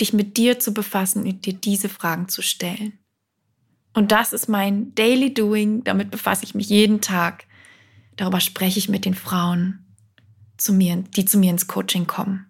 [0.00, 2.98] dich mit dir zu befassen und dir diese Fragen zu stellen.
[3.94, 5.82] Und das ist mein Daily Doing.
[5.82, 7.46] Damit befasse ich mich jeden Tag.
[8.16, 9.84] Darüber spreche ich mit den Frauen,
[10.56, 12.46] zu mir, die zu mir ins Coaching kommen.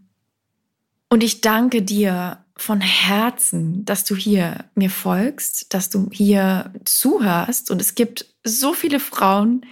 [1.09, 7.71] Und ich danke dir von Herzen, dass du hier mir folgst, dass du hier zuhörst.
[7.71, 9.65] Und es gibt so viele Frauen,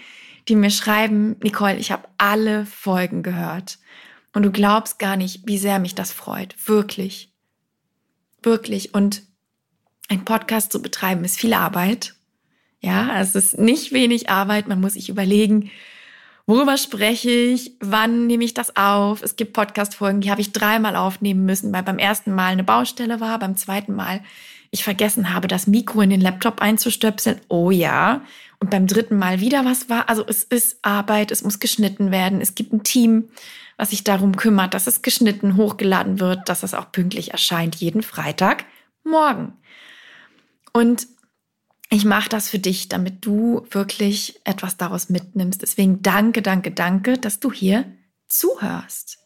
[0.49, 3.79] die mir schreiben, Nicole, ich habe alle Folgen gehört.
[4.37, 6.55] Und du glaubst gar nicht, wie sehr mich das freut.
[6.69, 7.33] Wirklich.
[8.43, 8.93] Wirklich.
[8.93, 9.23] Und
[10.11, 12.15] ein Podcast zu betreiben ist viel Arbeit.
[12.83, 14.69] Ja, es ist nicht wenig Arbeit.
[14.69, 15.71] Man muss sich überlegen,
[16.45, 17.73] Worüber spreche ich?
[17.81, 19.23] Wann nehme ich das auf?
[19.23, 23.21] Es gibt Podcast-Folgen, die habe ich dreimal aufnehmen müssen, weil beim ersten Mal eine Baustelle
[23.21, 24.21] war, beim zweiten Mal
[24.71, 27.41] ich vergessen habe, das Mikro in den Laptop einzustöpseln.
[27.49, 28.21] Oh ja.
[28.61, 30.09] Und beim dritten Mal wieder was war.
[30.09, 32.41] Also es ist Arbeit, es muss geschnitten werden.
[32.41, 33.29] Es gibt ein Team,
[33.77, 38.03] was sich darum kümmert, dass es geschnitten, hochgeladen wird, dass es auch pünktlich erscheint, jeden
[38.03, 38.65] Freitag
[39.05, 39.53] morgen.
[40.73, 41.07] Und
[41.91, 45.63] ich mache das für dich, damit du wirklich etwas daraus mitnimmst.
[45.63, 47.85] Deswegen danke, danke, danke, dass du hier
[48.29, 49.19] zuhörst.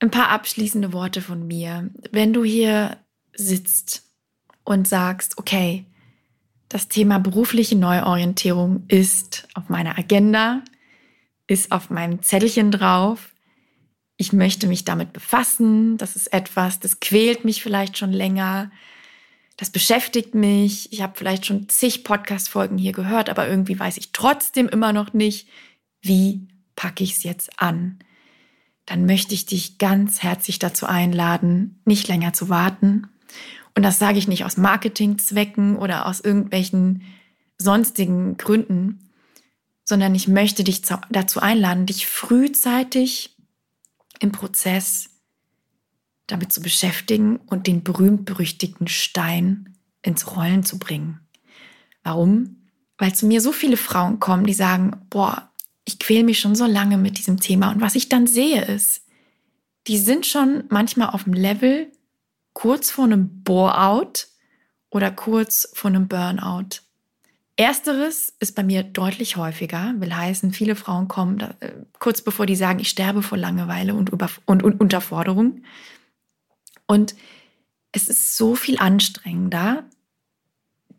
[0.00, 1.90] Ein paar abschließende Worte von mir.
[2.10, 2.96] Wenn du hier
[3.34, 4.04] sitzt
[4.64, 5.86] und sagst, okay,
[6.68, 10.62] das Thema berufliche Neuorientierung ist auf meiner Agenda,
[11.46, 13.34] ist auf meinem Zettelchen drauf.
[14.18, 15.96] Ich möchte mich damit befassen.
[15.96, 18.70] Das ist etwas, das quält mich vielleicht schon länger
[19.58, 20.92] das beschäftigt mich.
[20.92, 25.12] Ich habe vielleicht schon zig Podcast-Folgen hier gehört, aber irgendwie weiß ich trotzdem immer noch
[25.12, 25.48] nicht,
[26.00, 27.98] wie packe ich es jetzt an.
[28.86, 33.08] Dann möchte ich dich ganz herzlich dazu einladen, nicht länger zu warten.
[33.74, 37.02] Und das sage ich nicht aus Marketingzwecken oder aus irgendwelchen
[37.58, 39.10] sonstigen Gründen,
[39.84, 43.36] sondern ich möchte dich dazu einladen, dich frühzeitig
[44.20, 45.10] im Prozess
[46.26, 51.20] damit zu beschäftigen und den berühmt-berüchtigten Stein ins Rollen zu bringen.
[52.02, 52.68] Warum?
[52.98, 55.50] Weil zu mir so viele Frauen kommen, die sagen, boah,
[55.84, 57.70] ich quäle mich schon so lange mit diesem Thema.
[57.70, 59.06] Und was ich dann sehe ist,
[59.86, 61.90] die sind schon manchmal auf dem Level
[62.52, 64.28] kurz vor einem Bore-out
[64.90, 66.80] oder kurz vor einem Burnout?
[67.58, 72.46] Ersteres ist bei mir deutlich häufiger, will heißen, viele Frauen kommen da, äh, kurz bevor
[72.46, 75.64] die sagen, ich sterbe vor Langeweile und, über, und, und Unterforderung.
[76.86, 77.16] Und
[77.90, 79.90] es ist so viel anstrengender,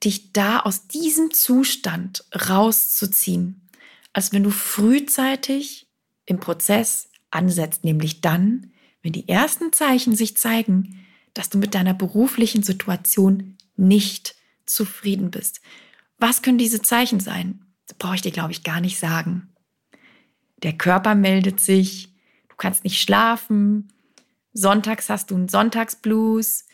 [0.04, 3.69] dich da aus diesem Zustand rauszuziehen,
[4.12, 5.88] als wenn du frühzeitig
[6.26, 11.93] im Prozess ansetzt, nämlich dann, wenn die ersten Zeichen sich zeigen, dass du mit deiner
[11.93, 15.62] beruflichen Situation nicht zufrieden bist.
[16.19, 17.65] Was können diese Zeichen sein?
[17.88, 19.49] Das brauche ich dir, glaube ich, gar nicht sagen.
[20.62, 22.13] Der Körper meldet sich,
[22.49, 23.88] du kannst nicht schlafen,
[24.53, 26.65] sonntags hast du einen Sonntagsblues,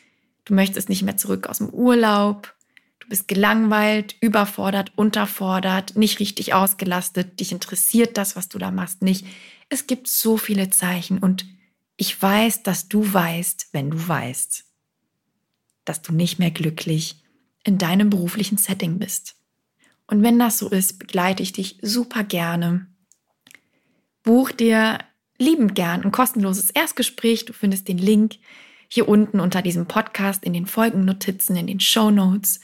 [0.46, 2.56] du möchtest nicht mehr zurück aus dem Urlaub,
[3.00, 9.04] du bist gelangweilt, überfordert, unterfordert, nicht richtig ausgelastet, dich interessiert das, was du da machst,
[9.04, 9.28] nicht.
[9.70, 11.46] Es gibt so viele Zeichen und
[11.98, 14.66] ich weiß, dass du weißt, wenn du weißt,
[15.86, 17.24] dass du nicht mehr glücklich
[17.66, 19.36] in deinem beruflichen Setting bist.
[20.08, 22.88] Und wenn das so ist, begleite ich dich super gerne.
[24.24, 25.00] Buch dir
[25.38, 27.46] liebend gern ein kostenloses Erstgespräch.
[27.46, 28.36] Du findest den Link
[28.88, 32.62] hier unten unter diesem Podcast in den Folgennotizen, in den Show Notes.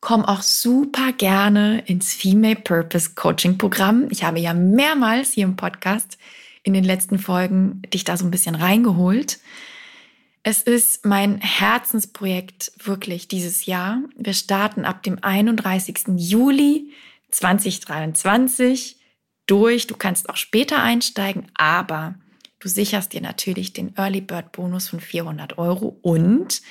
[0.00, 4.08] Komm auch super gerne ins Female Purpose Coaching Programm.
[4.10, 6.18] Ich habe ja mehrmals hier im Podcast
[6.62, 9.40] in den letzten Folgen dich da so ein bisschen reingeholt.
[10.50, 14.00] Es ist mein Herzensprojekt wirklich dieses Jahr.
[14.16, 16.04] Wir starten ab dem 31.
[16.16, 16.90] Juli
[17.30, 18.96] 2023
[19.44, 19.86] durch.
[19.86, 22.14] Du kannst auch später einsteigen, aber
[22.60, 26.62] du sicherst dir natürlich den Early Bird Bonus von 400 Euro und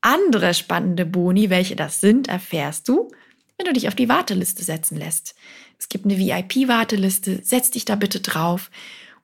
[0.00, 3.10] andere spannende Boni, welche das sind, erfährst du,
[3.56, 5.34] wenn du dich auf die Warteliste setzen lässt.
[5.76, 8.70] Es gibt eine VIP-Warteliste, setz dich da bitte drauf.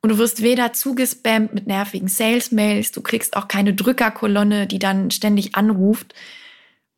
[0.04, 5.10] Und du wirst weder zugespammt mit nervigen Sales-Mails, du kriegst auch keine Drückerkolonne, die dann
[5.10, 6.12] ständig anruft.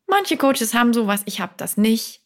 [0.07, 2.19] Manche Coaches haben sowas, ich habe das nicht.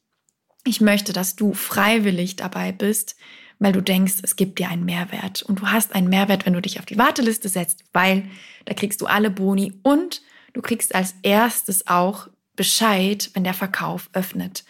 [0.63, 3.15] Ich möchte, dass du freiwillig dabei bist,
[3.59, 5.43] weil du denkst, es gibt dir einen Mehrwert.
[5.43, 8.23] Und du hast einen Mehrwert, wenn du dich auf die Warteliste setzt, weil
[8.65, 14.09] da kriegst du alle Boni und du kriegst als erstes auch Bescheid, wenn der Verkauf
[14.13, 14.63] öffnet.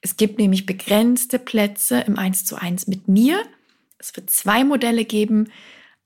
[0.00, 3.42] Es gibt nämlich begrenzte Plätze im 1 zu 1 mit mir.
[4.00, 5.52] Es wird zwei Modelle geben.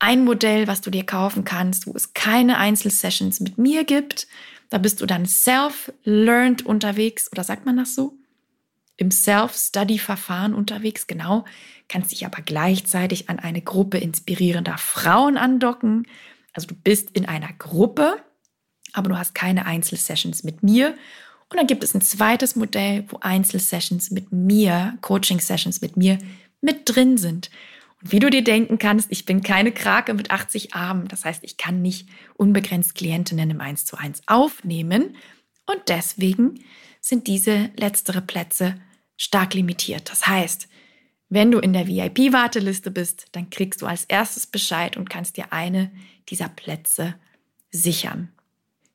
[0.01, 4.27] Ein Modell, was du dir kaufen kannst, wo es keine Einzelsessions mit mir gibt.
[4.69, 8.19] Da bist du dann self-learned unterwegs, oder sagt man das so?
[8.97, 11.45] Im Self-Study-Verfahren unterwegs, genau
[11.89, 16.07] kannst dich aber gleichzeitig an eine Gruppe inspirierender Frauen andocken.
[16.53, 18.17] Also du bist in einer Gruppe,
[18.93, 20.97] aber du hast keine Einzelsessions mit mir.
[21.51, 26.19] Und dann gibt es ein zweites Modell, wo Einzelsessions mit mir, Coaching-Sessions mit mir
[26.61, 27.51] mit drin sind.
[28.07, 31.09] Wie du dir denken kannst, ich bin keine Krake mit 80 Armen.
[31.09, 35.17] Das heißt, ich kann nicht unbegrenzt Klientinnen im 1 zu 1 aufnehmen.
[35.65, 36.63] Und deswegen
[37.01, 38.75] sind diese letztere Plätze
[39.17, 40.11] stark limitiert.
[40.11, 40.69] Das heißt,
[41.31, 45.55] wenn du in der VIP-Warteliste bist, dann kriegst du als erstes Bescheid und kannst dir
[45.55, 45.91] eine
[46.29, 47.15] dieser Plätze
[47.71, 48.34] sichern.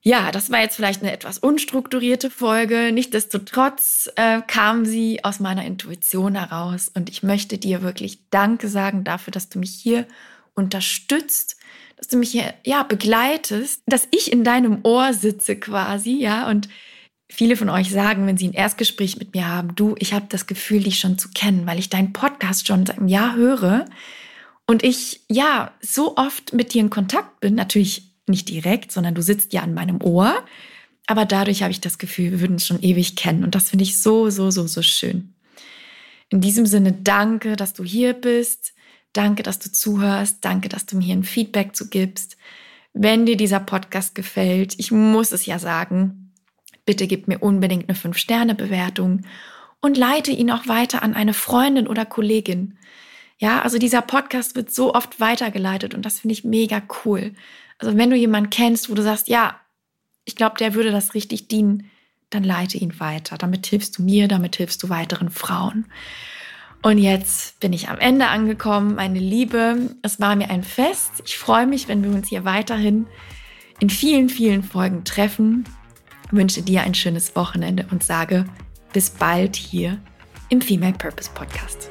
[0.10, 2.91] Ja, das war jetzt vielleicht eine etwas unstrukturierte Folge.
[2.91, 6.89] Nichtsdestotrotz äh, kam sie aus meiner Intuition heraus.
[6.91, 10.08] Und ich möchte dir wirklich Danke sagen dafür, dass du mich hier
[10.56, 11.58] unterstützt,
[11.95, 16.50] dass du mich hier ja begleitest, dass ich in deinem Ohr sitze quasi, ja.
[16.50, 16.69] Und
[17.32, 20.48] Viele von euch sagen, wenn sie ein Erstgespräch mit mir haben, du, ich habe das
[20.48, 23.86] Gefühl, dich schon zu kennen, weil ich deinen Podcast schon seit einem Jahr höre.
[24.65, 29.22] Und ich ja so oft mit dir in Kontakt bin, natürlich nicht direkt, sondern du
[29.22, 30.44] sitzt ja an meinem Ohr,
[31.08, 33.84] aber dadurch habe ich das Gefühl, wir würden uns schon ewig kennen und das finde
[33.84, 35.34] ich so, so, so, so schön.
[36.30, 38.74] In diesem Sinne, danke, dass du hier bist.
[39.13, 40.46] Danke, dass du zuhörst.
[40.46, 42.38] Danke, dass du mir hier ein Feedback zu gibst.
[42.94, 46.30] Wenn dir dieser Podcast gefällt, ich muss es ja sagen,
[46.89, 49.22] Bitte gib mir unbedingt eine 5-Sterne-Bewertung
[49.80, 52.80] und leite ihn auch weiter an eine Freundin oder Kollegin.
[53.38, 57.36] Ja, also dieser Podcast wird so oft weitergeleitet und das finde ich mega cool.
[57.80, 59.60] Also wenn du jemanden kennst, wo du sagst, ja,
[60.26, 61.89] ich glaube, der würde das richtig dienen,
[62.30, 63.38] dann leite ihn weiter.
[63.38, 65.86] Damit hilfst du mir, damit hilfst du weiteren Frauen.
[66.84, 69.95] Und jetzt bin ich am Ende angekommen, meine Liebe.
[70.01, 71.24] Es war mir ein Fest.
[71.26, 73.08] Ich freue mich, wenn wir uns hier weiterhin
[73.80, 75.66] in vielen, vielen Folgen treffen
[76.32, 78.45] wünsche dir ein schönes Wochenende und sage
[78.93, 79.97] bis bald hier
[80.49, 81.89] im Female Purpose Podcast.